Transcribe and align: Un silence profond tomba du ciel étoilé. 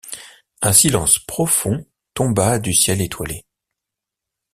Un 0.63 0.73
silence 0.73 1.19
profond 1.19 1.85
tomba 2.15 2.57
du 2.57 2.73
ciel 2.73 3.01
étoilé. 3.01 3.45